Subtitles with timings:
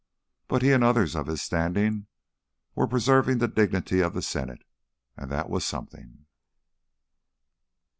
[0.47, 2.07] But he and others of his standing
[2.73, 4.63] were preserving the dignity of the Senate,
[5.15, 6.25] and that was something.